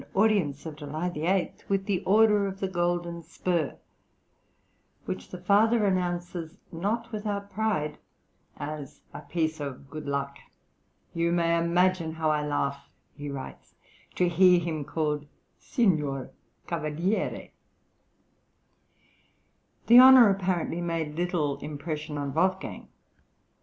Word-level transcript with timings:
}(125) 0.13 0.23
audience 0.25 0.65
of 0.65 0.75
July 0.75 1.11
8, 1.15 1.65
with 1.69 1.85
the 1.85 1.99
order 2.05 2.47
of 2.47 2.59
the 2.59 2.67
Golden 2.67 3.21
Spur, 3.21 3.77
which 5.05 5.29
the 5.29 5.37
father 5.37 5.85
announces, 5.85 6.57
not 6.71 7.11
without 7.11 7.51
pride, 7.51 7.99
as 8.57 9.01
"a 9.13 9.21
piece 9.21 9.59
of 9.59 9.91
good 9.91 10.07
luck." 10.07 10.39
"You 11.13 11.31
may 11.31 11.55
imagine 11.55 12.13
how 12.13 12.31
I 12.31 12.43
laugh," 12.43 12.89
he 13.15 13.29
writes, 13.29 13.75
"to 14.15 14.27
hear 14.27 14.59
him 14.59 14.85
called 14.85 15.27
Signor 15.59 16.31
Cavaliere." 16.65 17.51
The 19.85 19.99
honour 19.99 20.31
apparently 20.31 20.81
made 20.81 21.13
little 21.13 21.57
impression 21.57 22.17
on 22.17 22.33
Wolfgang. 22.33 22.87